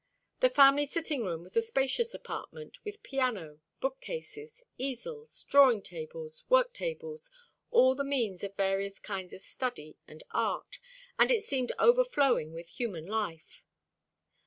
The 0.39 0.49
family 0.49 0.87
sitting 0.87 1.23
room 1.23 1.43
was 1.43 1.55
a 1.55 1.61
spacious 1.61 2.15
apartment, 2.15 2.83
with 2.83 3.03
piano, 3.03 3.59
book 3.79 4.01
cases, 4.01 4.63
easels, 4.75 5.43
drawing 5.47 5.83
tables, 5.83 6.43
work 6.49 6.73
tables, 6.73 7.29
all 7.69 7.93
the 7.93 8.03
means 8.03 8.43
of 8.43 8.55
various 8.55 8.97
kinds 8.97 9.31
of 9.31 9.41
study 9.41 9.99
and 10.07 10.23
art; 10.31 10.79
and 11.19 11.29
it 11.29 11.43
seemed 11.43 11.71
overflowing 11.77 12.51
with 12.51 12.69
human 12.69 13.05
life. 13.05 13.63